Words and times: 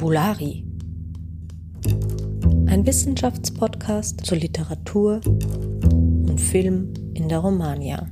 Fabulari. 0.00 0.64
Ein 2.66 2.86
Wissenschaftspodcast 2.86 4.24
zur 4.24 4.38
Literatur 4.38 5.20
und 5.26 6.40
Film 6.40 6.94
in 7.12 7.28
der 7.28 7.40
Romania. 7.40 8.08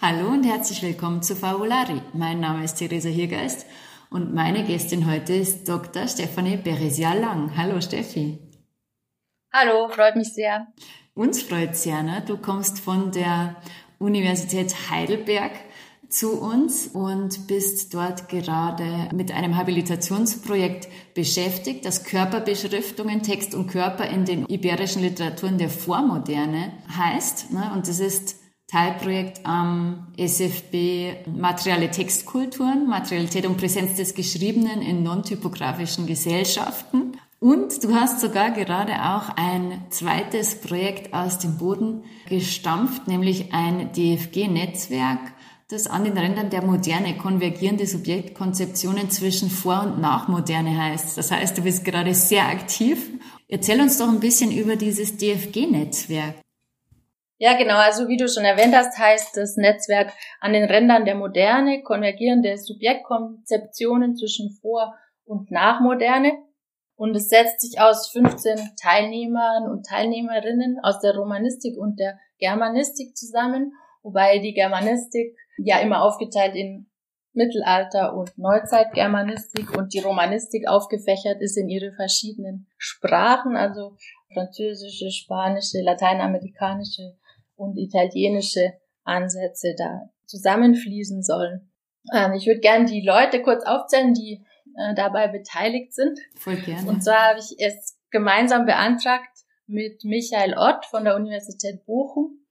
Hallo 0.00 0.28
und 0.28 0.44
herzlich 0.44 0.80
willkommen 0.84 1.22
zu 1.22 1.34
Fabulari. 1.34 2.02
Mein 2.12 2.38
Name 2.38 2.62
ist 2.62 2.76
Theresa 2.76 3.08
Hirgeist 3.08 3.66
und 4.10 4.32
meine 4.32 4.62
Gästin 4.62 5.10
heute 5.10 5.32
ist 5.32 5.68
Dr. 5.68 6.06
Stefanie 6.06 6.58
Beresia-Lang. 6.58 7.56
Hallo 7.56 7.80
Steffi. 7.80 8.38
Hallo, 9.52 9.88
freut 9.88 10.14
mich 10.14 10.32
sehr. 10.32 10.68
Uns 11.14 11.42
freut 11.42 11.74
sehr, 11.74 12.04
ne? 12.04 12.22
Du 12.24 12.36
kommst 12.36 12.78
von 12.78 13.10
der 13.10 13.56
Universität 13.98 14.90
Heidelberg 14.90 15.52
zu 16.08 16.40
uns 16.40 16.86
und 16.86 17.46
bist 17.46 17.92
dort 17.92 18.28
gerade 18.28 19.10
mit 19.14 19.30
einem 19.30 19.56
Habilitationsprojekt 19.56 20.88
beschäftigt, 21.14 21.84
das 21.84 22.04
Körperbeschriftungen, 22.04 23.22
Text 23.22 23.54
und 23.54 23.66
Körper 23.66 24.06
in 24.06 24.24
den 24.24 24.46
iberischen 24.46 25.02
Literaturen 25.02 25.58
der 25.58 25.68
Vormoderne 25.68 26.72
heißt. 26.96 27.52
Ne? 27.52 27.70
Und 27.74 27.88
das 27.88 28.00
ist 28.00 28.36
Teilprojekt 28.68 29.44
am 29.44 30.08
SFB 30.16 31.26
Materiale 31.26 31.90
Textkulturen, 31.90 32.86
Materialität 32.86 33.46
und 33.46 33.56
Präsenz 33.56 33.96
des 33.96 34.14
Geschriebenen 34.14 34.82
in 34.82 35.02
non-typografischen 35.02 36.06
Gesellschaften. 36.06 37.18
Und 37.40 37.84
du 37.84 37.94
hast 37.94 38.20
sogar 38.20 38.50
gerade 38.50 38.94
auch 38.94 39.30
ein 39.36 39.86
zweites 39.90 40.60
Projekt 40.60 41.14
aus 41.14 41.38
dem 41.38 41.56
Boden 41.56 42.02
gestampft, 42.28 43.06
nämlich 43.06 43.52
ein 43.52 43.92
DFG-Netzwerk, 43.92 45.20
das 45.70 45.86
an 45.86 46.02
den 46.02 46.18
Rändern 46.18 46.50
der 46.50 46.62
Moderne 46.64 47.16
konvergierende 47.16 47.86
Subjektkonzeptionen 47.86 49.10
zwischen 49.10 49.50
Vor- 49.50 49.82
und 49.82 50.00
Nachmoderne 50.00 50.82
heißt. 50.82 51.16
Das 51.16 51.30
heißt, 51.30 51.56
du 51.56 51.62
bist 51.62 51.84
gerade 51.84 52.12
sehr 52.12 52.48
aktiv. 52.48 53.10
Erzähl 53.46 53.80
uns 53.80 53.98
doch 53.98 54.08
ein 54.08 54.20
bisschen 54.20 54.50
über 54.50 54.74
dieses 54.74 55.16
DFG-Netzwerk. 55.16 56.34
Ja, 57.38 57.56
genau. 57.56 57.76
Also 57.76 58.08
wie 58.08 58.16
du 58.16 58.28
schon 58.28 58.44
erwähnt 58.44 58.74
hast, 58.74 58.98
heißt 58.98 59.36
das 59.36 59.56
Netzwerk 59.56 60.12
an 60.40 60.54
den 60.54 60.64
Rändern 60.64 61.04
der 61.04 61.14
Moderne, 61.14 61.82
konvergierende 61.84 62.58
Subjektkonzeptionen 62.58 64.16
zwischen 64.16 64.58
Vor- 64.60 64.94
und 65.24 65.52
Nachmoderne. 65.52 66.32
Und 66.98 67.14
es 67.14 67.28
setzt 67.28 67.60
sich 67.60 67.80
aus 67.80 68.08
15 68.08 68.74
Teilnehmern 68.82 69.70
und 69.70 69.86
Teilnehmerinnen 69.86 70.80
aus 70.82 70.98
der 70.98 71.14
Romanistik 71.14 71.78
und 71.78 72.00
der 72.00 72.18
Germanistik 72.40 73.16
zusammen, 73.16 73.72
wobei 74.02 74.40
die 74.40 74.52
Germanistik 74.52 75.36
ja 75.58 75.78
immer 75.78 76.02
aufgeteilt 76.02 76.56
in 76.56 76.90
Mittelalter- 77.34 78.16
und 78.16 78.36
Neuzeitgermanistik 78.36 79.78
und 79.78 79.94
die 79.94 80.00
Romanistik 80.00 80.66
aufgefächert 80.66 81.40
ist 81.40 81.56
in 81.56 81.68
ihre 81.68 81.92
verschiedenen 81.92 82.66
Sprachen, 82.78 83.54
also 83.54 83.94
französische, 84.34 85.12
spanische, 85.12 85.80
lateinamerikanische 85.82 87.16
und 87.54 87.78
italienische 87.78 88.72
Ansätze 89.04 89.76
da 89.78 90.10
zusammenfließen 90.26 91.22
sollen. 91.22 91.70
Ähm, 92.12 92.32
ich 92.32 92.48
würde 92.48 92.60
gerne 92.60 92.86
die 92.86 93.06
Leute 93.06 93.40
kurz 93.40 93.64
aufzählen, 93.64 94.14
die 94.14 94.44
äh, 94.76 94.94
dabei 94.94 95.28
beteiligt 95.28 95.94
sind. 95.94 96.18
Voll 96.36 96.56
gerne. 96.56 96.88
Und 96.88 97.02
zwar 97.02 97.30
habe 97.30 97.38
ich 97.38 97.56
es 97.58 97.98
gemeinsam 98.10 98.66
beantragt 98.66 99.30
mit 99.66 100.04
Michael 100.04 100.54
Ott 100.56 100.86
von 100.86 101.04
der 101.04 101.16
Universität 101.16 101.84
Bochum. 101.84 102.44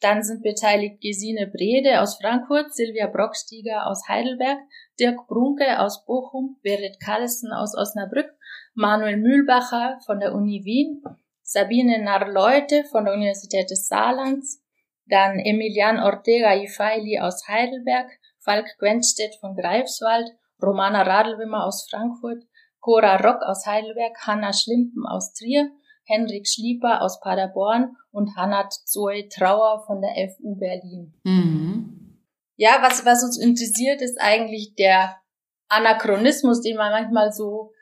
Dann 0.00 0.22
sind 0.22 0.42
beteiligt 0.42 1.00
Gesine 1.00 1.48
Brede 1.48 2.00
aus 2.00 2.18
Frankfurt, 2.20 2.74
Silvia 2.74 3.06
Brockstieger 3.06 3.86
aus 3.86 4.08
Heidelberg, 4.08 4.58
Dirk 5.00 5.26
Brunke 5.26 5.80
aus 5.80 6.04
Bochum, 6.04 6.58
Berit 6.62 7.00
Carlsen 7.00 7.52
aus 7.52 7.76
Osnabrück, 7.76 8.30
Manuel 8.74 9.16
Mühlbacher 9.16 9.98
von 10.06 10.20
der 10.20 10.34
Uni 10.34 10.64
Wien, 10.64 11.02
Sabine 11.42 12.02
Narleute 12.02 12.84
von 12.84 13.04
der 13.04 13.14
Universität 13.14 13.70
des 13.70 13.88
Saarlands, 13.88 14.62
dann 15.06 15.38
Emilian 15.38 15.98
Ortega 15.98 16.54
Ifaili 16.54 17.18
aus 17.18 17.48
Heidelberg, 17.48 18.10
Falk 18.38 18.66
Gwenstedt 18.78 19.34
von 19.40 19.56
Greifswald, 19.56 20.28
Romana 20.62 21.02
Radelwimmer 21.02 21.64
aus 21.64 21.86
Frankfurt, 21.90 22.44
Cora 22.80 23.16
Rock 23.16 23.42
aus 23.42 23.66
Heidelberg, 23.66 24.16
Hanna 24.26 24.52
Schlimpen 24.52 25.06
aus 25.06 25.32
Trier, 25.32 25.70
Henrik 26.04 26.48
Schlieper 26.48 27.02
aus 27.02 27.20
Paderborn 27.20 27.96
und 28.10 28.34
Hannat 28.36 28.72
Zoe 28.72 29.28
Trauer 29.28 29.84
von 29.86 30.00
der 30.00 30.30
FU 30.30 30.56
Berlin. 30.56 31.14
Mhm. 31.24 32.24
Ja, 32.56 32.78
was, 32.80 33.04
was 33.04 33.22
uns 33.22 33.38
interessiert, 33.38 34.00
ist 34.00 34.20
eigentlich 34.20 34.74
der 34.76 35.16
Anachronismus, 35.68 36.62
den 36.62 36.76
man 36.76 36.90
manchmal 36.90 37.30
so 37.30 37.72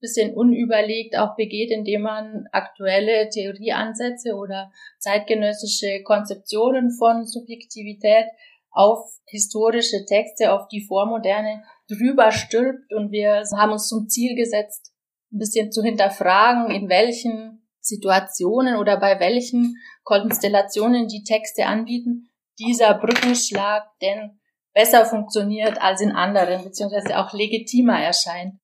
bisschen 0.00 0.34
unüberlegt 0.34 1.16
auch 1.16 1.34
begeht, 1.36 1.70
indem 1.70 2.02
man 2.02 2.46
aktuelle 2.52 3.28
Theorieansätze 3.30 4.34
oder 4.34 4.70
zeitgenössische 4.98 6.02
Konzeptionen 6.04 6.90
von 6.90 7.26
Subjektivität 7.26 8.26
auf 8.70 9.00
historische 9.26 10.04
Texte, 10.06 10.52
auf 10.52 10.68
die 10.68 10.84
Vormoderne 10.86 11.62
drüber 11.88 12.32
stülpt 12.32 12.92
und 12.92 13.10
wir 13.10 13.42
haben 13.56 13.72
uns 13.72 13.88
zum 13.88 14.08
Ziel 14.08 14.36
gesetzt, 14.36 14.92
ein 15.32 15.38
bisschen 15.38 15.72
zu 15.72 15.82
hinterfragen, 15.82 16.70
in 16.70 16.88
welchen 16.88 17.68
Situationen 17.80 18.76
oder 18.76 18.98
bei 18.98 19.18
welchen 19.20 19.76
Konstellationen 20.04 21.08
die 21.08 21.24
Texte 21.24 21.66
anbieten, 21.66 22.30
dieser 22.58 22.94
Brückenschlag 22.94 23.84
denn 24.00 24.38
besser 24.74 25.04
funktioniert 25.06 25.80
als 25.80 26.00
in 26.00 26.12
anderen, 26.12 26.64
beziehungsweise 26.64 27.18
auch 27.18 27.32
legitimer 27.32 27.98
erscheint. 27.98 28.54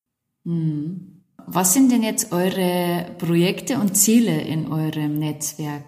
Mhm. 0.44 1.24
Was 1.46 1.74
sind 1.74 1.92
denn 1.92 2.02
jetzt 2.02 2.32
eure 2.32 3.06
Projekte 3.18 3.74
und 3.74 3.96
Ziele 3.96 4.40
in 4.40 4.72
eurem 4.72 5.18
Netzwerk? 5.18 5.84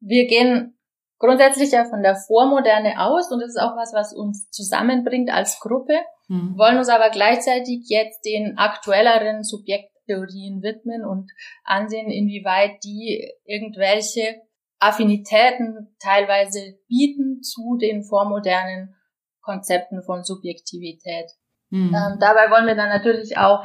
Wir 0.00 0.26
gehen 0.26 0.78
grundsätzlich 1.18 1.72
ja 1.72 1.84
von 1.84 2.02
der 2.02 2.16
Vormoderne 2.16 3.00
aus 3.00 3.30
und 3.30 3.40
das 3.40 3.50
ist 3.50 3.60
auch 3.60 3.76
was, 3.76 3.92
was 3.92 4.14
uns 4.14 4.48
zusammenbringt 4.50 5.30
als 5.30 5.60
Gruppe, 5.60 5.94
hm. 6.28 6.54
wollen 6.56 6.78
uns 6.78 6.88
aber 6.88 7.10
gleichzeitig 7.10 7.84
jetzt 7.88 8.24
den 8.24 8.58
aktuelleren 8.58 9.44
Subjekttheorien 9.44 10.62
widmen 10.62 11.04
und 11.04 11.30
ansehen, 11.64 12.10
inwieweit 12.10 12.82
die 12.84 13.32
irgendwelche 13.44 14.42
Affinitäten 14.78 15.96
teilweise 16.00 16.78
bieten 16.88 17.42
zu 17.42 17.76
den 17.80 18.02
vormodernen 18.02 18.94
Konzepten 19.40 20.02
von 20.02 20.24
Subjektivität. 20.24 21.30
Hm. 21.70 21.94
Ähm, 21.94 22.18
dabei 22.20 22.50
wollen 22.50 22.66
wir 22.66 22.74
dann 22.74 22.88
natürlich 22.88 23.38
auch 23.38 23.62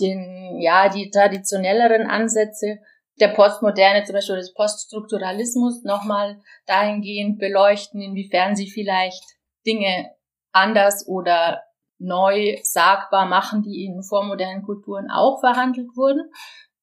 den, 0.00 0.60
ja, 0.60 0.88
die 0.88 1.10
traditionelleren 1.10 2.08
Ansätze 2.08 2.78
der 3.20 3.28
Postmoderne, 3.28 4.04
zum 4.04 4.14
Beispiel 4.14 4.36
des 4.36 4.54
Poststrukturalismus, 4.54 5.82
nochmal 5.84 6.40
dahingehend 6.66 7.38
beleuchten, 7.38 8.00
inwiefern 8.00 8.56
sie 8.56 8.70
vielleicht 8.70 9.22
Dinge 9.66 10.10
anders 10.52 11.06
oder 11.06 11.62
neu 12.00 12.56
sagbar 12.62 13.26
machen, 13.26 13.62
die 13.62 13.84
in 13.84 14.02
vormodernen 14.02 14.62
Kulturen 14.62 15.10
auch 15.10 15.40
verhandelt 15.40 15.88
wurden. 15.96 16.30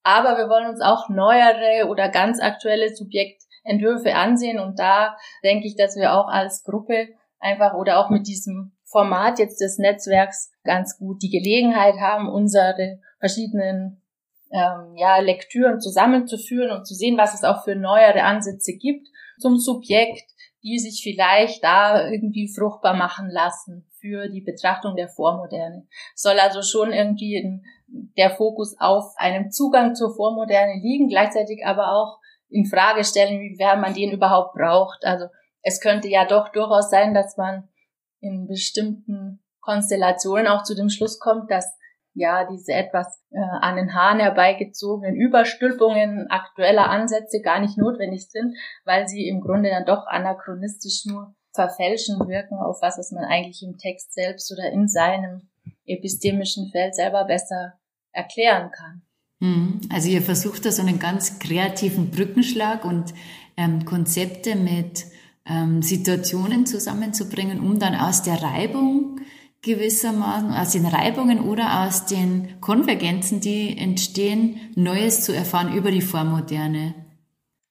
Aber 0.03 0.37
wir 0.37 0.47
wollen 0.47 0.69
uns 0.69 0.81
auch 0.81 1.09
neuere 1.09 1.87
oder 1.89 2.09
ganz 2.09 2.39
aktuelle 2.39 2.95
Subjektentwürfe 2.95 4.15
ansehen 4.15 4.59
und 4.59 4.79
da 4.79 5.17
denke 5.43 5.67
ich, 5.67 5.75
dass 5.75 5.97
wir 5.97 6.13
auch 6.13 6.27
als 6.27 6.63
Gruppe 6.63 7.09
einfach 7.39 7.73
oder 7.73 7.99
auch 7.99 8.09
mit 8.09 8.27
diesem 8.27 8.77
Format 8.85 9.39
jetzt 9.39 9.59
des 9.59 9.77
Netzwerks 9.79 10.51
ganz 10.63 10.97
gut 10.97 11.21
die 11.21 11.29
Gelegenheit 11.29 11.95
haben, 11.99 12.29
unsere 12.29 12.99
verschiedenen 13.19 14.01
ähm, 14.51 14.95
ja, 14.95 15.19
Lektüren 15.19 15.81
zusammenzuführen 15.81 16.71
und 16.71 16.85
zu 16.85 16.93
sehen, 16.93 17.17
was 17.17 17.33
es 17.33 17.43
auch 17.43 17.63
für 17.63 17.75
neuere 17.75 18.23
Ansätze 18.23 18.73
gibt 18.77 19.07
zum 19.39 19.57
Subjekt, 19.57 20.23
die 20.63 20.79
sich 20.79 21.01
vielleicht 21.03 21.63
da 21.63 22.09
irgendwie 22.09 22.51
fruchtbar 22.53 22.95
machen 22.95 23.29
lassen 23.29 23.86
für 23.99 24.29
die 24.29 24.41
Betrachtung 24.41 24.95
der 24.95 25.09
Vormoderne. 25.09 25.87
soll 26.15 26.39
also 26.39 26.61
schon 26.61 26.93
irgendwie 26.93 27.61
der 28.17 28.31
Fokus 28.31 28.75
auf 28.79 29.13
einem 29.17 29.51
Zugang 29.51 29.95
zur 29.95 30.15
Vormoderne 30.15 30.79
liegen, 30.81 31.07
gleichzeitig 31.07 31.65
aber 31.65 31.93
auch 31.93 32.19
in 32.49 32.65
Frage 32.65 33.03
stellen, 33.03 33.39
wie 33.39 33.55
wer 33.57 33.75
man 33.77 33.93
den 33.93 34.11
überhaupt 34.11 34.53
braucht. 34.53 35.05
Also 35.05 35.25
es 35.61 35.81
könnte 35.81 36.07
ja 36.07 36.25
doch 36.25 36.49
durchaus 36.49 36.89
sein, 36.89 37.13
dass 37.13 37.37
man 37.37 37.67
in 38.19 38.47
bestimmten 38.47 39.43
Konstellationen 39.61 40.47
auch 40.47 40.63
zu 40.63 40.75
dem 40.75 40.89
Schluss 40.89 41.19
kommt, 41.19 41.51
dass 41.51 41.77
ja 42.13 42.47
diese 42.49 42.73
etwas 42.73 43.21
äh, 43.31 43.39
an 43.61 43.75
den 43.75 43.93
Haaren 43.93 44.19
herbeigezogenen 44.19 45.15
Überstülpungen 45.15 46.27
aktueller 46.29 46.89
Ansätze 46.89 47.41
gar 47.41 47.59
nicht 47.59 47.77
notwendig 47.77 48.29
sind, 48.29 48.57
weil 48.85 49.07
sie 49.07 49.27
im 49.27 49.41
Grunde 49.41 49.69
dann 49.69 49.85
doch 49.85 50.07
anachronistisch 50.07 51.05
nur 51.05 51.35
verfälschen 51.57 52.19
wirken 52.27 52.55
auf 52.55 52.81
was, 52.81 52.97
was 52.97 53.11
man 53.11 53.25
eigentlich 53.25 53.61
im 53.63 53.77
Text 53.77 54.13
selbst 54.13 54.51
oder 54.51 54.71
in 54.71 54.87
seinem 54.87 55.41
epistemischen 55.85 56.69
Feld 56.69 56.95
selber 56.95 57.25
besser 57.25 57.73
erklären 58.13 58.71
kann. 58.71 59.01
Mhm. 59.39 59.81
Also 59.91 60.09
ihr 60.09 60.21
versucht 60.21 60.65
da 60.65 60.71
so 60.71 60.81
einen 60.81 60.99
ganz 60.99 61.39
kreativen 61.39 62.11
Brückenschlag 62.11 62.85
und 62.85 63.13
ähm, 63.57 63.85
Konzepte 63.85 64.55
mit 64.55 65.05
ähm, 65.45 65.81
Situationen 65.81 66.65
zusammenzubringen, 66.65 67.59
um 67.59 67.79
dann 67.79 67.95
aus 67.95 68.21
der 68.21 68.41
Reibung 68.41 69.19
gewissermaßen, 69.61 70.51
aus 70.51 70.71
den 70.71 70.85
Reibungen 70.85 71.39
oder 71.41 71.85
aus 71.85 72.05
den 72.05 72.61
Konvergenzen, 72.61 73.41
die 73.41 73.77
entstehen, 73.77 74.59
Neues 74.75 75.23
zu 75.23 75.33
erfahren 75.33 75.73
über 75.73 75.91
die 75.91 76.01
Vormoderne. 76.01 76.93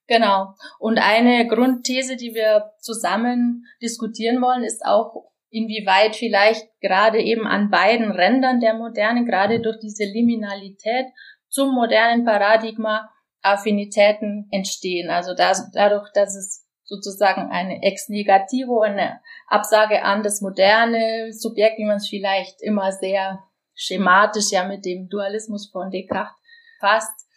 Genau. 0.07 0.55
Und 0.79 0.97
eine 0.99 1.47
Grundthese, 1.47 2.15
die 2.15 2.33
wir 2.33 2.71
zusammen 2.79 3.65
diskutieren 3.81 4.41
wollen, 4.41 4.63
ist 4.63 4.85
auch, 4.85 5.27
inwieweit 5.49 6.15
vielleicht 6.15 6.67
gerade 6.81 7.21
eben 7.21 7.47
an 7.47 7.69
beiden 7.69 8.11
Rändern 8.11 8.59
der 8.59 8.73
Moderne, 8.73 9.25
gerade 9.25 9.61
durch 9.61 9.79
diese 9.79 10.03
Liminalität 10.03 11.05
zum 11.47 11.73
modernen 11.73 12.25
Paradigma, 12.25 13.09
Affinitäten 13.41 14.47
entstehen. 14.51 15.09
Also 15.09 15.33
das, 15.33 15.71
dadurch, 15.71 16.11
dass 16.13 16.35
es 16.35 16.65
sozusagen 16.83 17.49
eine 17.49 17.81
ex 17.81 18.09
negativo, 18.09 18.81
eine 18.81 19.21
Absage 19.47 20.03
an 20.03 20.23
das 20.23 20.41
moderne 20.41 21.31
Subjekt, 21.31 21.77
wie 21.77 21.85
man 21.85 21.97
es 21.97 22.09
vielleicht 22.09 22.61
immer 22.61 22.91
sehr 22.91 23.43
schematisch 23.73 24.51
ja 24.51 24.65
mit 24.65 24.85
dem 24.85 25.07
Dualismus 25.07 25.69
von 25.71 25.91
Descartes 25.91 26.35
fasst. 26.79 27.27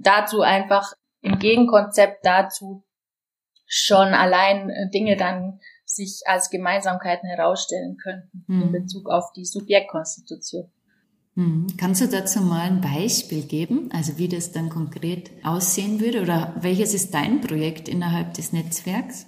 Dazu 0.00 0.42
einfach 0.42 0.92
im 1.22 1.38
Gegenkonzept 1.38 2.24
dazu 2.24 2.84
schon 3.66 4.08
allein 4.08 4.68
äh, 4.68 4.90
Dinge 4.90 5.16
dann 5.16 5.60
sich 5.84 6.22
als 6.26 6.50
Gemeinsamkeiten 6.50 7.28
herausstellen 7.28 7.96
könnten 7.96 8.44
hm. 8.46 8.62
in 8.62 8.72
Bezug 8.72 9.08
auf 9.08 9.32
die 9.32 9.44
Subjektkonstitution. 9.44 10.70
Hm. 11.34 11.66
Kannst 11.78 12.02
du 12.02 12.08
dazu 12.08 12.40
mal 12.40 12.60
ein 12.60 12.80
Beispiel 12.80 13.42
geben, 13.44 13.88
also 13.92 14.18
wie 14.18 14.28
das 14.28 14.52
dann 14.52 14.68
konkret 14.68 15.30
aussehen 15.42 16.00
würde 16.00 16.20
oder 16.20 16.54
welches 16.60 16.92
ist 16.92 17.14
dein 17.14 17.40
Projekt 17.40 17.88
innerhalb 17.88 18.34
des 18.34 18.52
Netzwerks? 18.52 19.26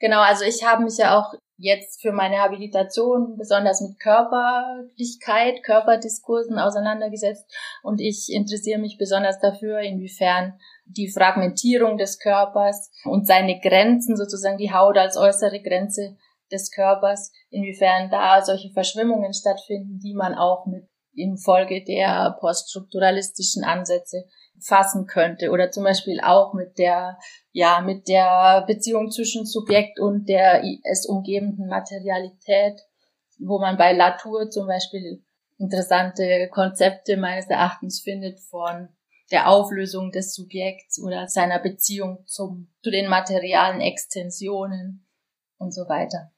Genau, 0.00 0.20
also 0.20 0.44
ich 0.44 0.64
habe 0.66 0.84
mich 0.84 0.98
ja 0.98 1.18
auch 1.18 1.32
jetzt 1.56 2.02
für 2.02 2.12
meine 2.12 2.38
Habilitation 2.38 3.36
besonders 3.36 3.80
mit 3.80 3.98
Körperlichkeit, 4.00 5.62
Körperdiskursen 5.62 6.58
auseinandergesetzt. 6.58 7.46
Und 7.82 8.00
ich 8.00 8.32
interessiere 8.32 8.80
mich 8.80 8.98
besonders 8.98 9.38
dafür, 9.40 9.80
inwiefern 9.80 10.58
die 10.86 11.10
Fragmentierung 11.10 11.96
des 11.96 12.18
Körpers 12.18 12.90
und 13.04 13.26
seine 13.26 13.60
Grenzen, 13.60 14.16
sozusagen 14.16 14.58
die 14.58 14.72
Haut 14.72 14.98
als 14.98 15.16
äußere 15.16 15.62
Grenze 15.62 16.16
des 16.52 16.70
Körpers, 16.70 17.32
inwiefern 17.50 18.10
da 18.10 18.42
solche 18.42 18.70
Verschwimmungen 18.70 19.32
stattfinden, 19.32 19.98
die 19.98 20.14
man 20.14 20.34
auch 20.34 20.66
mit 20.66 20.84
infolge 21.14 21.84
der 21.84 22.36
poststrukturalistischen 22.40 23.64
Ansätze 23.64 24.24
fassen 24.60 25.06
könnte 25.06 25.50
oder 25.50 25.70
zum 25.70 25.84
Beispiel 25.84 26.20
auch 26.20 26.54
mit 26.54 26.78
der 26.78 27.18
ja 27.52 27.80
mit 27.80 28.08
der 28.08 28.64
Beziehung 28.66 29.10
zwischen 29.10 29.46
Subjekt 29.46 30.00
und 30.00 30.28
der 30.28 30.62
es 30.84 31.06
umgebenden 31.06 31.68
Materialität, 31.68 32.80
wo 33.38 33.58
man 33.58 33.76
bei 33.76 33.92
Latour 33.92 34.50
zum 34.50 34.66
Beispiel 34.66 35.22
interessante 35.58 36.48
Konzepte 36.50 37.16
meines 37.16 37.48
Erachtens 37.48 38.00
findet 38.00 38.40
von 38.40 38.88
der 39.30 39.48
Auflösung 39.48 40.12
des 40.12 40.34
Subjekts 40.34 41.00
oder 41.02 41.28
seiner 41.28 41.58
Beziehung 41.58 42.24
zum 42.26 42.72
zu 42.82 42.90
den 42.90 43.08
materialen 43.08 43.80
Extensionen 43.80 45.06
und 45.58 45.72
so 45.72 45.88
weiter. 45.88 46.32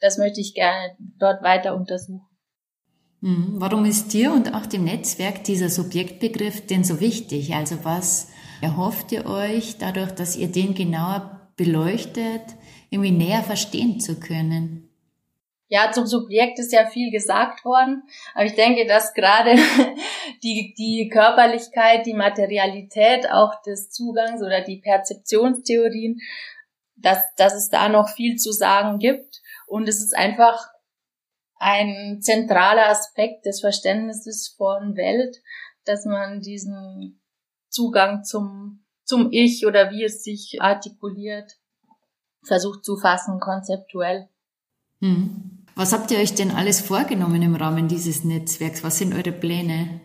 Das 0.00 0.18
möchte 0.18 0.40
ich 0.40 0.54
gerne 0.54 0.96
dort 1.18 1.42
weiter 1.42 1.74
untersuchen. 1.74 2.37
Mhm. 3.20 3.54
Warum 3.56 3.84
ist 3.84 4.12
dir 4.12 4.32
und 4.32 4.54
auch 4.54 4.66
dem 4.66 4.84
Netzwerk 4.84 5.44
dieser 5.44 5.68
Subjektbegriff 5.68 6.66
denn 6.66 6.84
so 6.84 7.00
wichtig? 7.00 7.54
Also 7.54 7.84
was 7.84 8.28
erhofft 8.60 9.12
ihr 9.12 9.26
euch 9.26 9.78
dadurch, 9.78 10.12
dass 10.12 10.36
ihr 10.36 10.48
den 10.48 10.74
genauer 10.74 11.50
beleuchtet, 11.56 12.42
irgendwie 12.90 13.10
näher 13.10 13.42
verstehen 13.42 14.00
zu 14.00 14.20
können? 14.20 14.88
Ja, 15.70 15.92
zum 15.92 16.06
Subjekt 16.06 16.58
ist 16.58 16.72
ja 16.72 16.86
viel 16.86 17.10
gesagt 17.10 17.62
worden, 17.62 18.02
aber 18.34 18.46
ich 18.46 18.54
denke, 18.54 18.86
dass 18.86 19.12
gerade 19.12 19.54
die, 20.42 20.74
die 20.78 21.10
Körperlichkeit, 21.12 22.06
die 22.06 22.14
Materialität 22.14 23.30
auch 23.30 23.60
des 23.66 23.90
Zugangs 23.90 24.40
oder 24.40 24.62
die 24.62 24.78
Perzeptionstheorien, 24.78 26.20
dass, 26.96 27.18
dass 27.36 27.54
es 27.54 27.68
da 27.68 27.90
noch 27.90 28.08
viel 28.08 28.36
zu 28.36 28.50
sagen 28.50 28.98
gibt. 28.98 29.42
Und 29.66 29.88
es 29.90 30.02
ist 30.02 30.16
einfach 30.16 30.70
ein 31.58 32.20
zentraler 32.20 32.88
Aspekt 32.88 33.46
des 33.46 33.60
Verständnisses 33.60 34.54
von 34.56 34.96
Welt, 34.96 35.36
dass 35.84 36.04
man 36.04 36.40
diesen 36.40 37.20
Zugang 37.68 38.24
zum, 38.24 38.84
zum 39.04 39.28
Ich 39.32 39.66
oder 39.66 39.90
wie 39.90 40.04
es 40.04 40.22
sich 40.22 40.58
artikuliert, 40.60 41.58
versucht 42.44 42.84
zu 42.84 42.96
fassen, 42.96 43.40
konzeptuell. 43.40 44.28
Hm. 45.00 45.64
Was 45.74 45.92
habt 45.92 46.10
ihr 46.10 46.18
euch 46.18 46.34
denn 46.34 46.50
alles 46.50 46.80
vorgenommen 46.80 47.40
im 47.40 47.54
Rahmen 47.54 47.86
dieses 47.86 48.24
Netzwerks? 48.24 48.82
Was 48.82 48.98
sind 48.98 49.14
eure 49.14 49.32
Pläne? 49.32 50.00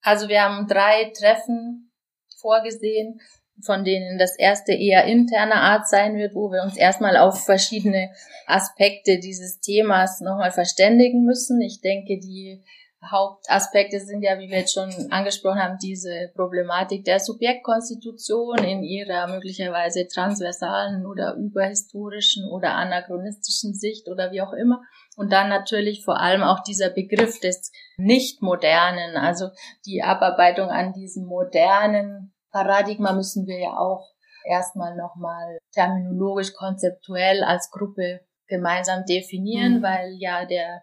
Also 0.00 0.28
wir 0.28 0.42
haben 0.42 0.66
drei 0.66 1.12
Treffen 1.14 1.92
vorgesehen 2.38 3.20
von 3.64 3.84
denen 3.84 4.18
das 4.18 4.38
erste 4.38 4.72
eher 4.72 5.04
interner 5.04 5.62
Art 5.62 5.88
sein 5.88 6.16
wird, 6.16 6.34
wo 6.34 6.50
wir 6.50 6.62
uns 6.62 6.76
erstmal 6.76 7.16
auf 7.16 7.44
verschiedene 7.44 8.10
Aspekte 8.46 9.18
dieses 9.18 9.60
Themas 9.60 10.20
nochmal 10.20 10.50
verständigen 10.50 11.24
müssen. 11.24 11.60
Ich 11.60 11.80
denke, 11.80 12.18
die 12.18 12.62
Hauptaspekte 13.04 14.00
sind 14.00 14.22
ja, 14.22 14.38
wie 14.38 14.48
wir 14.48 14.58
jetzt 14.58 14.74
schon 14.74 14.90
angesprochen 15.10 15.62
haben, 15.62 15.78
diese 15.80 16.30
Problematik 16.34 17.04
der 17.04 17.20
Subjektkonstitution 17.20 18.58
in 18.58 18.82
ihrer 18.82 19.28
möglicherweise 19.28 20.08
transversalen 20.08 21.06
oder 21.06 21.34
überhistorischen 21.36 22.50
oder 22.50 22.74
anachronistischen 22.74 23.74
Sicht 23.74 24.08
oder 24.08 24.32
wie 24.32 24.42
auch 24.42 24.52
immer. 24.52 24.82
Und 25.16 25.32
dann 25.32 25.48
natürlich 25.48 26.04
vor 26.04 26.20
allem 26.20 26.42
auch 26.42 26.60
dieser 26.64 26.90
Begriff 26.90 27.38
des 27.40 27.70
Nicht-Modernen, 27.98 29.16
also 29.16 29.50
die 29.86 30.02
Abarbeitung 30.02 30.68
an 30.68 30.92
diesem 30.92 31.26
modernen 31.26 32.27
Paradigma 32.50 33.12
müssen 33.12 33.46
wir 33.46 33.58
ja 33.58 33.76
auch 33.78 34.08
erstmal 34.44 34.96
nochmal 34.96 35.58
terminologisch, 35.72 36.54
konzeptuell 36.54 37.44
als 37.44 37.70
Gruppe 37.70 38.20
gemeinsam 38.46 39.04
definieren, 39.04 39.78
mhm. 39.78 39.82
weil 39.82 40.14
ja 40.18 40.44
der 40.46 40.82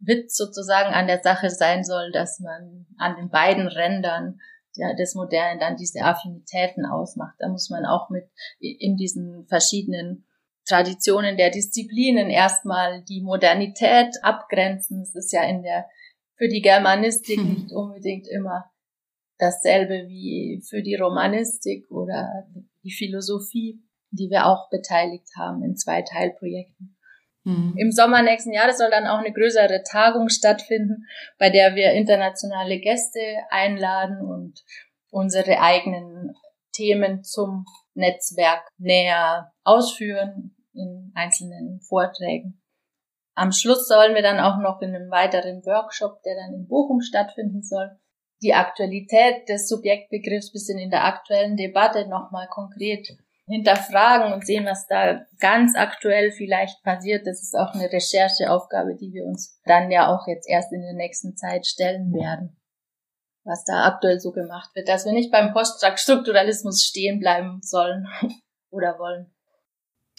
Witz 0.00 0.36
sozusagen 0.36 0.94
an 0.94 1.06
der 1.06 1.22
Sache 1.22 1.50
sein 1.50 1.84
soll, 1.84 2.12
dass 2.12 2.40
man 2.40 2.86
an 2.98 3.16
den 3.16 3.30
beiden 3.30 3.66
Rändern 3.66 4.40
des 4.98 5.14
Modernen 5.14 5.58
dann 5.58 5.76
diese 5.76 6.02
Affinitäten 6.02 6.86
ausmacht. 6.86 7.34
Da 7.38 7.48
muss 7.48 7.68
man 7.68 7.84
auch 7.84 8.10
mit 8.10 8.28
in 8.60 8.96
diesen 8.96 9.46
verschiedenen 9.48 10.24
Traditionen 10.68 11.36
der 11.36 11.50
Disziplinen 11.50 12.30
erstmal 12.30 13.02
die 13.02 13.22
Modernität 13.22 14.14
abgrenzen. 14.22 15.02
Es 15.02 15.14
ist 15.14 15.32
ja 15.32 15.42
in 15.42 15.62
der, 15.62 15.86
für 16.36 16.48
die 16.48 16.60
Germanistik 16.60 17.38
nicht 17.42 17.72
unbedingt 17.72 18.28
immer 18.28 18.70
dasselbe 19.38 20.08
wie 20.08 20.62
für 20.68 20.82
die 20.82 20.96
Romanistik 20.96 21.90
oder 21.90 22.46
die 22.82 22.92
Philosophie, 22.92 23.80
die 24.10 24.30
wir 24.30 24.46
auch 24.46 24.68
beteiligt 24.70 25.28
haben 25.36 25.62
in 25.62 25.76
zwei 25.76 26.02
Teilprojekten. 26.02 26.96
Mhm. 27.44 27.74
Im 27.76 27.92
Sommer 27.92 28.22
nächsten 28.22 28.52
Jahres 28.52 28.78
soll 28.78 28.90
dann 28.90 29.06
auch 29.06 29.18
eine 29.18 29.32
größere 29.32 29.82
Tagung 29.82 30.28
stattfinden, 30.28 31.06
bei 31.38 31.50
der 31.50 31.74
wir 31.74 31.92
internationale 31.92 32.78
Gäste 32.78 33.20
einladen 33.50 34.20
und 34.20 34.62
unsere 35.10 35.60
eigenen 35.60 36.34
Themen 36.72 37.24
zum 37.24 37.64
Netzwerk 37.94 38.62
näher 38.78 39.52
ausführen 39.64 40.56
in 40.72 41.12
einzelnen 41.14 41.80
Vorträgen. 41.80 42.62
Am 43.34 43.52
Schluss 43.52 43.86
sollen 43.86 44.14
wir 44.14 44.22
dann 44.22 44.40
auch 44.40 44.58
noch 44.58 44.80
in 44.82 44.94
einem 44.94 45.10
weiteren 45.10 45.64
Workshop, 45.64 46.22
der 46.22 46.34
dann 46.34 46.54
in 46.54 46.66
Bochum 46.66 47.00
stattfinden 47.00 47.62
soll, 47.62 47.98
die 48.42 48.54
Aktualität 48.54 49.48
des 49.48 49.68
Subjektbegriffs 49.68 50.52
bisschen 50.52 50.78
in 50.78 50.90
der 50.90 51.04
aktuellen 51.04 51.56
Debatte 51.56 52.08
nochmal 52.08 52.48
konkret 52.48 53.08
hinterfragen 53.46 54.32
und 54.32 54.46
sehen, 54.46 54.66
was 54.66 54.86
da 54.86 55.24
ganz 55.40 55.74
aktuell 55.74 56.30
vielleicht 56.32 56.82
passiert. 56.82 57.26
Das 57.26 57.42
ist 57.42 57.54
auch 57.54 57.74
eine 57.74 57.90
Rechercheaufgabe, 57.90 58.94
die 58.94 59.12
wir 59.12 59.24
uns 59.24 59.60
dann 59.64 59.90
ja 59.90 60.14
auch 60.14 60.26
jetzt 60.28 60.48
erst 60.48 60.72
in 60.72 60.82
der 60.82 60.92
nächsten 60.92 61.36
Zeit 61.36 61.66
stellen 61.66 62.12
werden. 62.12 62.56
Was 63.44 63.64
da 63.64 63.86
aktuell 63.86 64.20
so 64.20 64.32
gemacht 64.32 64.70
wird, 64.74 64.88
dass 64.88 65.06
wir 65.06 65.12
nicht 65.12 65.32
beim 65.32 65.52
Poststrukturalismus 65.52 66.82
stehen 66.82 67.18
bleiben 67.18 67.60
sollen 67.62 68.06
oder 68.70 68.98
wollen. 68.98 69.34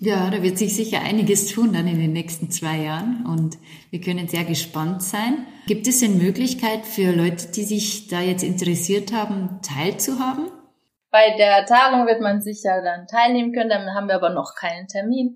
Ja, 0.01 0.29
da 0.29 0.41
wird 0.41 0.57
sich 0.57 0.73
sicher 0.75 1.01
einiges 1.01 1.47
tun 1.47 1.73
dann 1.73 1.85
in 1.85 1.99
den 1.99 2.13
nächsten 2.13 2.49
zwei 2.49 2.77
Jahren 2.77 3.25
und 3.25 3.57
wir 3.91 3.99
können 3.99 4.29
sehr 4.29 4.45
gespannt 4.45 5.03
sein. 5.03 5.45
Gibt 5.67 5.87
es 5.87 6.01
eine 6.01 6.15
Möglichkeit 6.15 6.85
für 6.85 7.11
Leute, 7.11 7.51
die 7.51 7.63
sich 7.63 8.07
da 8.07 8.21
jetzt 8.21 8.43
interessiert 8.43 9.11
haben, 9.11 9.59
teilzuhaben? 9.61 10.49
Bei 11.11 11.35
der 11.37 11.65
Tagung 11.65 12.07
wird 12.07 12.21
man 12.21 12.41
sicher 12.41 12.81
dann 12.81 13.07
teilnehmen 13.07 13.51
können, 13.51 13.69
dann 13.69 13.93
haben 13.93 14.07
wir 14.07 14.15
aber 14.15 14.29
noch 14.29 14.55
keinen 14.55 14.87
Termin. 14.87 15.35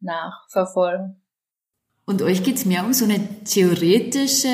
nachverfolgen. 0.00 1.22
Und 2.06 2.22
euch 2.22 2.42
geht's 2.42 2.64
mehr 2.64 2.84
um 2.84 2.92
so 2.92 3.04
eine 3.04 3.20
theoretische 3.44 4.48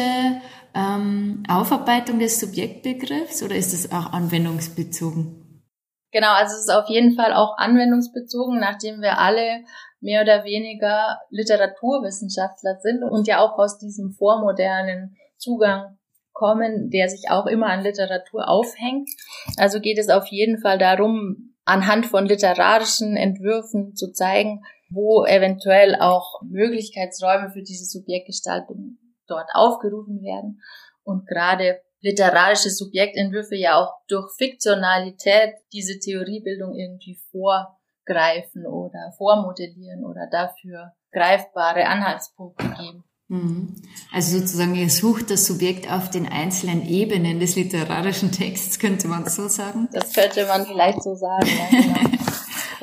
ähm, 0.74 1.42
Aufarbeitung 1.48 2.18
des 2.18 2.38
Subjektbegriffs 2.38 3.42
oder 3.42 3.56
ist 3.56 3.72
es 3.72 3.92
auch 3.92 4.12
anwendungsbezogen? 4.12 5.62
Genau, 6.12 6.32
also 6.32 6.54
es 6.54 6.62
ist 6.62 6.70
auf 6.70 6.88
jeden 6.88 7.14
Fall 7.14 7.32
auch 7.32 7.56
anwendungsbezogen, 7.56 8.58
nachdem 8.58 9.00
wir 9.00 9.18
alle 9.18 9.64
mehr 10.00 10.22
oder 10.22 10.44
weniger 10.44 11.18
Literaturwissenschaftler 11.30 12.78
sind 12.80 13.02
und 13.02 13.26
ja 13.26 13.40
auch 13.40 13.58
aus 13.58 13.78
diesem 13.78 14.12
vormodernen 14.12 15.16
Zugang 15.36 15.98
kommen, 16.32 16.90
der 16.90 17.08
sich 17.08 17.30
auch 17.30 17.46
immer 17.46 17.66
an 17.68 17.82
Literatur 17.82 18.48
aufhängt. 18.48 19.08
Also 19.56 19.80
geht 19.80 19.98
es 19.98 20.10
auf 20.10 20.26
jeden 20.26 20.58
Fall 20.58 20.78
darum, 20.78 21.54
anhand 21.64 22.06
von 22.06 22.26
literarischen 22.26 23.16
Entwürfen 23.16 23.94
zu 23.94 24.12
zeigen, 24.12 24.62
wo 24.90 25.24
eventuell 25.24 25.96
auch 25.96 26.40
Möglichkeitsräume 26.42 27.50
für 27.50 27.62
diese 27.62 27.84
Subjektgestaltung 27.84 28.98
dort 29.26 29.48
aufgerufen 29.54 30.22
werden. 30.22 30.60
Und 31.02 31.26
gerade 31.26 31.80
literarische 32.00 32.70
Subjektentwürfe 32.70 33.56
ja 33.56 33.76
auch 33.80 33.92
durch 34.08 34.30
Fiktionalität 34.36 35.54
diese 35.72 35.98
Theoriebildung 35.98 36.74
irgendwie 36.74 37.18
vorgreifen 37.30 38.66
oder 38.66 39.12
vormodellieren 39.16 40.04
oder 40.04 40.28
dafür 40.30 40.92
greifbare 41.12 41.86
Anhaltspunkte 41.86 42.68
geben. 42.78 43.04
Mhm. 43.28 43.74
Also 44.12 44.38
sozusagen, 44.38 44.76
ihr 44.76 44.88
sucht 44.88 45.30
das 45.30 45.46
Subjekt 45.46 45.90
auf 45.90 46.10
den 46.10 46.28
einzelnen 46.28 46.86
Ebenen 46.86 47.40
des 47.40 47.56
literarischen 47.56 48.30
Texts, 48.30 48.78
könnte 48.78 49.08
man 49.08 49.28
so 49.28 49.48
sagen? 49.48 49.88
Das 49.92 50.12
könnte 50.12 50.46
man 50.46 50.64
vielleicht 50.64 51.02
so 51.02 51.14
sagen, 51.16 51.48
ja, 51.48 51.80
genau. 51.80 52.15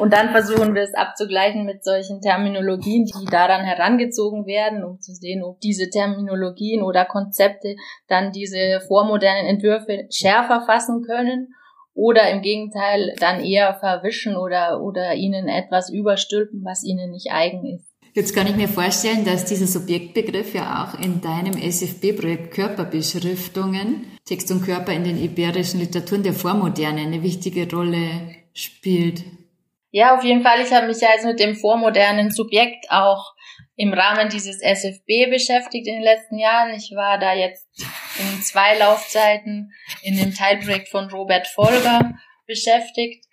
Und 0.04 0.12
dann 0.12 0.32
versuchen 0.32 0.76
wir 0.76 0.82
es 0.82 0.94
abzugleichen 0.94 1.64
mit 1.64 1.86
solchen 1.86 2.20
Terminologien, 2.20 3.06
die 3.06 3.26
daran 3.26 3.64
herangezogen 3.64 4.46
werden, 4.46 4.84
um 4.84 5.00
zu 5.00 5.14
sehen, 5.14 5.42
ob 5.42 5.62
diese 5.62 5.90
Terminologien 5.90 6.84
oder 6.84 7.06
Konzepte 7.06 7.78
dann 8.10 8.34
diese 8.34 8.82
vormodernen 8.86 9.46
Entwürfe 9.46 10.06
schärfer 10.12 10.66
fassen 10.66 11.04
können 11.04 11.54
oder 11.94 12.30
im 12.32 12.42
Gegenteil 12.42 13.16
dann 13.22 13.40
eher 13.46 13.76
verwischen 13.76 14.36
oder, 14.36 14.82
oder 14.82 15.14
ihnen 15.16 15.48
etwas 15.48 15.90
überstülpen, 15.90 16.66
was 16.66 16.84
ihnen 16.84 17.12
nicht 17.12 17.32
eigen 17.32 17.66
ist. 17.66 17.88
Jetzt 18.14 18.36
kann 18.36 18.48
ich 18.48 18.58
mir 18.58 18.68
vorstellen, 18.68 19.24
dass 19.24 19.46
dieser 19.46 19.68
Subjektbegriff 19.68 20.54
ja 20.54 20.84
auch 20.84 21.00
in 21.00 21.22
deinem 21.22 21.54
SFB-Projekt 21.54 22.54
Körperbeschriftungen, 22.54 24.08
Text 24.26 24.52
und 24.52 24.66
Körper 24.66 24.92
in 24.92 25.06
den 25.06 25.18
iberischen 25.18 25.80
Literaturen 25.80 26.24
der 26.24 26.34
Vormoderne 26.34 27.00
eine 27.00 27.24
wichtige 27.24 27.74
Rolle 27.74 28.36
spielt. 28.54 29.24
Ja, 29.96 30.16
auf 30.16 30.24
jeden 30.24 30.42
Fall. 30.42 30.60
Ich 30.60 30.74
habe 30.74 30.88
mich 30.88 31.02
ja 31.02 31.10
jetzt 31.14 31.24
mit 31.24 31.40
dem 31.40 31.56
vormodernen 31.56 32.32
Subjekt 32.32 32.88
auch 32.90 33.36
im 33.76 33.94
Rahmen 33.94 34.28
dieses 34.28 34.60
SFB 34.60 35.30
beschäftigt 35.30 35.88
in 35.88 35.94
den 35.94 36.04
letzten 36.04 36.40
Jahren. 36.40 36.74
Ich 36.74 36.92
war 36.96 37.20
da 37.20 37.36
jetzt 37.36 37.68
in 38.18 38.42
zwei 38.42 38.76
Laufzeiten 38.76 39.72
in 40.02 40.18
dem 40.18 40.34
Teilprojekt 40.34 40.90
von 40.90 41.12
Robert 41.12 41.46
Folger 41.46 42.16
beschäftigt. 42.48 43.24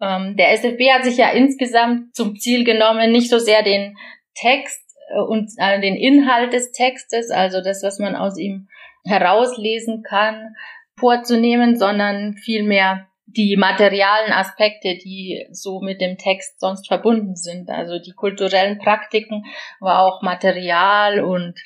Ähm, 0.00 0.36
der 0.38 0.52
SFB 0.52 0.90
hat 0.90 1.04
sich 1.04 1.18
ja 1.18 1.32
insgesamt 1.32 2.14
zum 2.14 2.36
Ziel 2.36 2.64
genommen, 2.64 3.12
nicht 3.12 3.28
so 3.28 3.38
sehr 3.38 3.62
den 3.62 3.94
Text 4.34 4.82
äh, 5.14 5.20
und 5.20 5.50
äh, 5.58 5.82
den 5.82 5.96
Inhalt 5.96 6.54
des 6.54 6.72
Textes, 6.72 7.30
also 7.30 7.60
das, 7.62 7.82
was 7.82 7.98
man 7.98 8.16
aus 8.16 8.38
ihm 8.38 8.68
herauslesen 9.04 10.02
kann, 10.02 10.54
vorzunehmen, 10.98 11.76
sondern 11.76 12.38
vielmehr 12.38 13.06
die 13.26 13.56
materialen 13.56 14.32
Aspekte, 14.32 14.96
die 14.96 15.46
so 15.50 15.80
mit 15.80 16.00
dem 16.00 16.16
Text 16.16 16.60
sonst 16.60 16.86
verbunden 16.86 17.34
sind. 17.34 17.68
Also 17.68 17.98
die 17.98 18.12
kulturellen 18.12 18.78
Praktiken, 18.78 19.44
aber 19.80 20.00
auch 20.00 20.22
Material 20.22 21.20
und 21.20 21.58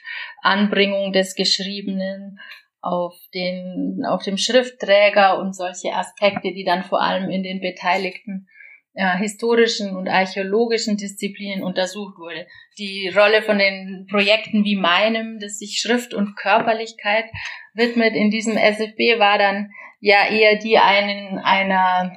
Anbringung 0.43 1.12
des 1.12 1.35
Geschriebenen 1.35 2.40
auf 2.81 3.14
den, 3.35 4.02
auf 4.09 4.23
dem 4.23 4.38
Schriftträger 4.38 5.38
und 5.38 5.55
solche 5.55 5.93
Aspekte, 5.93 6.52
die 6.52 6.64
dann 6.64 6.83
vor 6.83 7.02
allem 7.02 7.29
in 7.29 7.43
den 7.43 7.61
beteiligten 7.61 8.49
äh, 8.95 9.19
historischen 9.19 9.97
und 9.97 10.09
archäologischen 10.09 10.97
Disziplinen 10.97 11.62
untersucht 11.62 12.19
wurde. 12.19 12.47
Die 12.79 13.09
Rolle 13.14 13.43
von 13.43 13.59
den 13.59 14.07
Projekten 14.11 14.64
wie 14.64 14.76
meinem, 14.76 15.38
das 15.38 15.59
sich 15.59 15.79
Schrift 15.81 16.14
und 16.14 16.37
Körperlichkeit 16.37 17.26
widmet 17.75 18.15
in 18.15 18.31
diesem 18.31 18.57
SFB, 18.57 19.19
war 19.19 19.39
dann 19.39 19.71
ja 20.00 20.29
eher 20.29 20.57
die 20.57 20.79
einen, 20.79 21.39
einer 21.39 22.17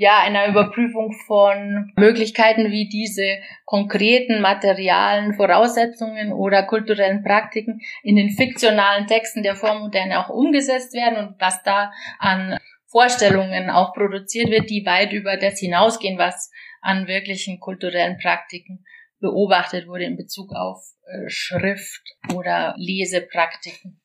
ja, 0.00 0.20
einer 0.20 0.46
Überprüfung 0.46 1.12
von 1.26 1.92
Möglichkeiten, 1.96 2.70
wie 2.70 2.88
diese 2.88 3.38
konkreten 3.64 4.40
materialen 4.40 5.34
Voraussetzungen 5.34 6.32
oder 6.32 6.62
kulturellen 6.62 7.24
Praktiken 7.24 7.80
in 8.04 8.14
den 8.14 8.30
fiktionalen 8.30 9.08
Texten 9.08 9.42
der 9.42 9.56
Vormoderne 9.56 10.20
auch 10.20 10.30
umgesetzt 10.30 10.94
werden 10.94 11.18
und 11.18 11.40
was 11.40 11.64
da 11.64 11.90
an 12.20 12.58
Vorstellungen 12.86 13.70
auch 13.70 13.92
produziert 13.92 14.50
wird, 14.50 14.70
die 14.70 14.86
weit 14.86 15.12
über 15.12 15.36
das 15.36 15.58
hinausgehen, 15.58 16.16
was 16.16 16.52
an 16.80 17.08
wirklichen 17.08 17.58
kulturellen 17.58 18.18
Praktiken 18.18 18.84
beobachtet 19.18 19.88
wurde 19.88 20.04
in 20.04 20.16
Bezug 20.16 20.52
auf 20.54 20.80
äh, 21.06 21.28
Schrift 21.28 22.02
oder 22.34 22.74
Lesepraktiken. 22.78 24.00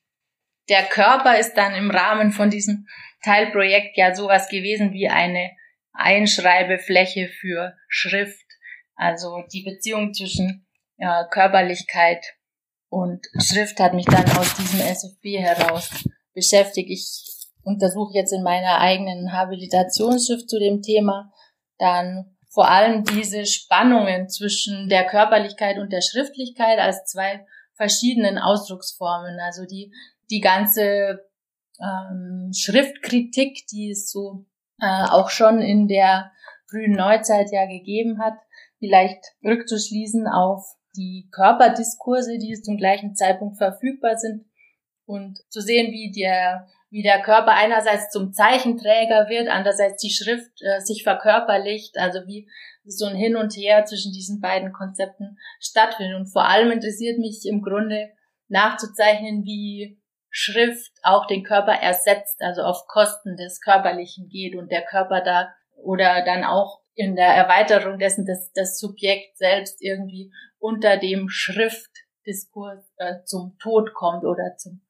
Der 0.70 0.84
Körper 0.84 1.38
ist 1.38 1.56
dann 1.56 1.76
im 1.76 1.92
Rahmen 1.92 2.32
von 2.32 2.50
diesem 2.50 2.88
Teilprojekt 3.24 3.98
ja 3.98 4.16
sowas 4.16 4.50
gewesen 4.50 4.94
wie 4.94 5.10
eine 5.10 5.52
Einschreibefläche 5.94 7.30
für 7.30 7.76
Schrift, 7.88 8.46
also 8.96 9.44
die 9.52 9.64
Beziehung 9.64 10.14
zwischen 10.14 10.66
ja, 10.98 11.26
Körperlichkeit 11.26 12.26
und 12.90 13.26
Schrift 13.42 13.80
hat 13.80 13.94
mich 13.94 14.06
dann 14.06 14.30
aus 14.38 14.56
diesem 14.56 14.80
SFB 14.80 15.40
heraus 15.40 15.90
beschäftigt. 16.34 16.90
Ich 16.92 17.50
untersuche 17.64 18.14
jetzt 18.14 18.32
in 18.34 18.44
meiner 18.44 18.80
eigenen 18.80 19.34
Habilitationsschrift 19.34 20.50
zu 20.50 20.60
dem 20.60 20.82
Thema 20.82 21.32
dann 21.80 22.38
vor 22.52 22.70
allem 22.70 23.04
diese 23.04 23.48
Spannungen 23.48 24.30
zwischen 24.30 24.90
der 24.90 25.06
Körperlichkeit 25.06 25.80
und 25.80 25.92
der 25.92 26.02
Schriftlichkeit 26.02 26.78
als 26.78 27.04
zwei 27.06 27.44
verschiedenen 27.74 28.38
Ausdrucksformen. 28.38 29.40
Also 29.40 29.66
die, 29.66 29.92
die 30.30 30.42
ganze 30.42 31.26
ähm, 31.80 32.52
Schriftkritik, 32.54 33.66
die 33.68 33.92
es 33.92 34.10
so 34.12 34.46
äh, 34.80 35.06
auch 35.10 35.30
schon 35.30 35.62
in 35.62 35.88
der 35.88 36.32
frühen 36.70 36.94
Neuzeit 36.94 37.52
ja 37.52 37.66
gegeben 37.66 38.20
hat, 38.20 38.36
vielleicht 38.80 39.24
rückzuschließen 39.44 40.28
auf 40.28 40.66
die 40.96 41.30
Körperdiskurse, 41.32 42.38
die 42.38 42.54
zum 42.62 42.78
gleichen 42.78 43.16
Zeitpunkt 43.16 43.58
verfügbar 43.58 44.18
sind 44.18 44.46
und 45.06 45.40
zu 45.50 45.62
sehen, 45.62 45.92
wie 45.92 46.12
der 46.12 46.68
wie 46.94 47.02
der 47.02 47.24
Körper 47.24 47.56
einerseits 47.56 48.12
zum 48.12 48.34
Zeichenträger 48.34 49.28
wird, 49.28 49.48
andererseits 49.48 50.00
die 50.00 50.12
Schrift 50.12 50.52
äh, 50.62 50.80
sich 50.80 51.02
verkörperlicht, 51.02 51.98
also 51.98 52.20
wie 52.28 52.48
so 52.86 53.08
ein 53.08 53.16
Hin 53.16 53.36
und 53.36 53.54
Her 53.58 53.84
zwischen 53.86 54.14
diesen 54.14 54.40
beiden 54.42 54.72
Konzepten 54.74 55.40
stattfindet. 55.60 56.20
Und 56.20 56.28
vor 56.28 56.48
allem 56.48 56.70
interessiert 56.70 57.18
mich 57.18 57.48
im 57.48 57.64
Grunde 57.64 58.12
nachzuzeichnen, 58.48 59.44
wie 59.44 60.03
Schrift 60.36 60.92
auch 61.04 61.28
den 61.28 61.44
Körper 61.44 61.74
ersetzt, 61.74 62.42
also 62.42 62.64
auf 62.64 62.88
Kosten 62.88 63.38
des 63.38 63.62
Körperlichen 63.62 64.30
geht 64.30 64.56
und 64.56 64.72
der 64.72 64.82
Körper 64.82 65.22
da 65.22 65.54
oder 65.76 66.26
dann 66.26 66.44
auch 66.44 66.82
in 66.96 67.16
der 67.16 67.28
Erweiterung 67.28 68.00
dessen, 68.00 68.26
dass 68.26 68.52
das 68.54 68.80
Subjekt 68.80 69.38
selbst 69.38 69.78
irgendwie 69.80 70.32
unter 70.58 70.98
dem 70.98 71.30
Schriftdiskurs 71.30 72.84
äh, 72.98 73.24
zum 73.26 73.58
Tod 73.60 73.94
kommt 73.94 74.26
oder 74.26 74.56
zum 74.58 74.82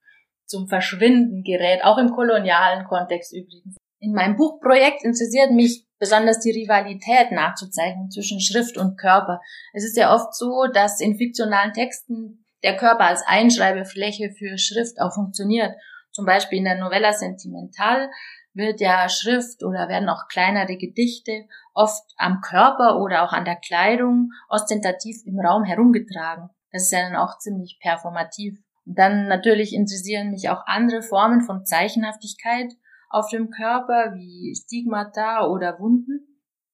zum 0.46 0.68
Verschwinden 0.68 1.44
gerät, 1.44 1.84
auch 1.84 1.98
im 1.98 2.12
kolonialen 2.12 2.86
Kontext 2.86 3.34
übrigens. 3.34 3.78
In 4.00 4.14
meinem 4.14 4.36
Buchprojekt 4.36 5.04
interessiert 5.04 5.52
mich 5.52 5.88
besonders 5.98 6.40
die 6.42 6.52
Rivalität 6.52 7.32
nachzuzeichnen 7.32 8.12
zwischen 8.12 8.40
Schrift 8.40 8.78
und 8.78 8.98
Körper. 8.98 9.40
Es 9.74 9.84
ist 9.84 9.98
ja 9.98 10.14
oft 10.14 10.36
so, 10.36 10.68
dass 10.72 11.00
in 11.00 11.18
fiktionalen 11.18 11.74
Texten 11.74 12.43
der 12.64 12.78
Körper 12.78 13.06
als 13.06 13.24
Einschreibefläche 13.26 14.32
für 14.32 14.58
Schrift 14.58 15.00
auch 15.00 15.14
funktioniert. 15.14 15.74
Zum 16.12 16.26
Beispiel 16.26 16.60
in 16.60 16.66
der 16.66 16.78
Novella 16.78 17.12
Sentimental 17.12 18.10
wird 18.54 18.80
ja 18.82 19.10
Schrift 19.10 19.64
oder 19.64 19.90
werden 19.90 20.10
auch 20.10 20.28
kleinere 20.28 20.78
Gedichte 20.78 21.46
oft 21.74 22.04
am 22.18 22.42
Körper 22.42 23.02
oder 23.02 23.24
auch 23.24 23.34
an 23.34 23.46
der 23.46 23.56
Kleidung 23.56 24.30
ostentativ 24.50 25.18
im 25.26 25.40
Raum 25.40 25.64
herumgetragen. 25.64 26.50
Das 26.72 26.84
ist 26.84 26.92
ja 26.92 27.02
dann 27.02 27.16
auch 27.16 27.40
ziemlich 27.40 27.80
performativ. 27.82 28.60
Und 28.86 28.98
dann 28.98 29.28
natürlich 29.28 29.74
interessieren 29.74 30.32
mich 30.32 30.50
auch 30.50 30.66
andere 30.66 31.02
Formen 31.02 31.42
von 31.42 31.66
Zeichenhaftigkeit 31.66 32.74
auf 33.10 33.30
dem 33.30 33.50
Körper, 33.50 34.14
wie 34.16 34.56
Stigmata 34.56 35.48
oder 35.48 35.80
Wunden. 35.80 36.28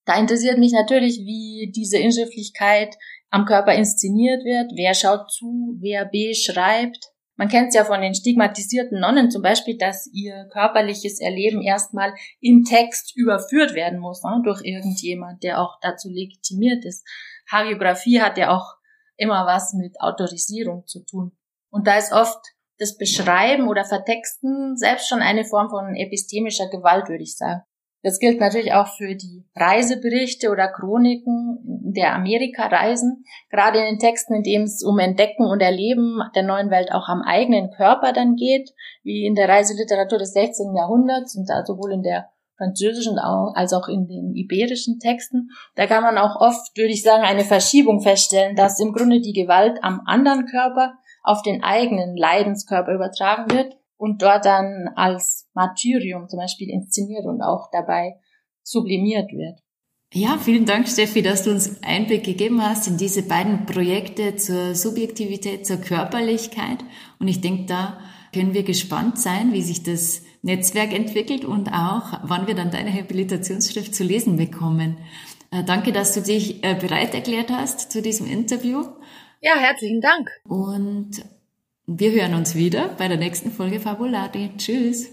Da 0.05 0.17
interessiert 0.17 0.58
mich 0.58 0.72
natürlich, 0.72 1.19
wie 1.19 1.72
diese 1.75 1.98
Inschriftlichkeit 1.98 2.96
am 3.29 3.45
Körper 3.45 3.74
inszeniert 3.74 4.43
wird, 4.43 4.71
wer 4.75 4.93
schaut 4.93 5.31
zu, 5.31 5.77
wer 5.79 6.05
beschreibt. 6.05 7.12
Man 7.36 7.48
kennt 7.48 7.69
es 7.69 7.75
ja 7.75 7.86
von 7.86 8.01
den 8.01 8.13
stigmatisierten 8.13 9.00
Nonnen 9.00 9.31
zum 9.31 9.41
Beispiel, 9.41 9.77
dass 9.77 10.09
ihr 10.12 10.50
körperliches 10.51 11.21
Erleben 11.21 11.62
erstmal 11.62 12.13
im 12.41 12.65
Text 12.65 13.15
überführt 13.15 13.75
werden 13.75 14.00
muss, 14.00 14.24
ne, 14.24 14.41
durch 14.43 14.62
irgendjemand, 14.63 15.41
der 15.43 15.62
auch 15.62 15.77
dazu 15.81 16.09
legitimiert 16.09 16.83
ist. 16.83 17.07
Hagiografie 17.50 18.19
hat 18.19 18.38
ja 18.38 18.55
auch 18.55 18.75
immer 19.15 19.45
was 19.45 19.74
mit 19.74 20.01
Autorisierung 20.01 20.86
zu 20.86 21.05
tun. 21.05 21.31
Und 21.69 21.88
da 21.88 21.98
ist 21.98 22.12
oft 22.12 22.39
das 22.77 22.98
Beschreiben 22.98 23.67
oder 23.67 23.86
Vertexten 23.86 24.75
selbst 24.75 25.07
schon 25.07 25.19
eine 25.19 25.45
Form 25.45 25.69
von 25.69 25.95
epistemischer 25.95 26.69
Gewalt, 26.69 27.09
würde 27.09 27.24
ich 27.24 27.38
sagen. 27.38 27.62
Das 28.01 28.19
gilt 28.19 28.39
natürlich 28.39 28.73
auch 28.73 28.87
für 28.87 29.15
die 29.15 29.45
Reiseberichte 29.55 30.49
oder 30.49 30.69
Chroniken 30.69 31.59
der 31.63 32.15
Amerikareisen, 32.15 33.25
gerade 33.49 33.79
in 33.79 33.85
den 33.85 33.99
Texten, 33.99 34.35
in 34.35 34.43
denen 34.43 34.63
es 34.65 34.83
um 34.83 34.99
Entdecken 34.99 35.45
und 35.45 35.61
Erleben 35.61 36.21
der 36.33 36.43
neuen 36.43 36.69
Welt 36.69 36.93
auch 36.93 37.09
am 37.09 37.21
eigenen 37.21 37.71
Körper 37.71 38.13
dann 38.13 38.35
geht, 38.35 38.71
wie 39.03 39.25
in 39.25 39.35
der 39.35 39.49
Reiseliteratur 39.49 40.17
des 40.17 40.31
16. 40.31 40.75
Jahrhunderts 40.75 41.35
und 41.35 41.49
da 41.49 41.65
sowohl 41.65 41.91
in 41.91 42.03
der 42.03 42.29
französischen 42.55 43.17
als 43.19 43.73
auch 43.73 43.87
in 43.87 44.07
den 44.07 44.33
iberischen 44.35 44.99
Texten. 44.99 45.49
Da 45.75 45.87
kann 45.87 46.03
man 46.03 46.17
auch 46.17 46.39
oft, 46.39 46.77
würde 46.77 46.91
ich 46.91 47.03
sagen, 47.03 47.23
eine 47.23 47.43
Verschiebung 47.43 48.01
feststellen, 48.01 48.55
dass 48.55 48.79
im 48.79 48.93
Grunde 48.93 49.21
die 49.21 49.33
Gewalt 49.33 49.79
am 49.81 50.01
anderen 50.05 50.45
Körper 50.45 50.93
auf 51.23 51.41
den 51.41 51.63
eigenen 51.63 52.15
Leidenskörper 52.15 52.93
übertragen 52.93 53.51
wird 53.51 53.78
und 53.99 54.21
dort 54.21 54.45
dann 54.45 54.89
als 54.95 55.49
Martyrium 55.53 56.29
zum 56.29 56.39
Beispiel 56.39 56.69
inszeniert 56.69 57.25
und 57.25 57.41
auch 57.41 57.69
dabei 57.71 58.15
sublimiert 58.63 59.31
wird. 59.31 59.59
Ja, 60.13 60.37
vielen 60.37 60.65
Dank, 60.65 60.87
Steffi, 60.87 61.21
dass 61.21 61.43
du 61.43 61.51
uns 61.51 61.83
Einblick 61.83 62.23
gegeben 62.23 62.63
hast 62.63 62.87
in 62.87 62.97
diese 62.97 63.21
beiden 63.21 63.65
Projekte 63.65 64.37
zur 64.37 64.73
Subjektivität, 64.73 65.67
zur 65.67 65.77
Körperlichkeit. 65.77 66.79
Und 67.19 67.27
ich 67.27 67.41
denke, 67.41 67.65
da 67.65 67.99
können 68.33 68.53
wir 68.53 68.63
gespannt 68.63 69.19
sein, 69.19 69.53
wie 69.53 69.61
sich 69.61 69.83
das 69.83 70.23
Netzwerk 70.41 70.93
entwickelt 70.93 71.43
und 71.43 71.69
auch, 71.69 72.21
wann 72.23 72.47
wir 72.47 72.55
dann 72.55 72.71
deine 72.71 72.93
Habilitationsschrift 72.93 73.93
zu 73.93 74.03
lesen 74.03 74.37
bekommen. 74.37 74.97
Äh, 75.51 75.63
danke, 75.65 75.91
dass 75.91 76.13
du 76.13 76.21
dich 76.21 76.63
äh, 76.63 76.75
bereit 76.75 77.13
erklärt 77.13 77.51
hast 77.51 77.91
zu 77.91 78.01
diesem 78.01 78.27
Interview. 78.27 78.85
Ja, 79.41 79.55
herzlichen 79.57 80.01
Dank. 80.01 80.29
Und 80.45 81.21
wir 81.91 82.12
hören 82.12 82.36
uns 82.36 82.53
wieder 82.53 82.89
bei 83.00 83.08
der 83.08 83.17
nächsten 83.17 83.51
Folge 83.51 83.79
Fabulati. 83.79 84.51
Tschüss. 84.58 85.08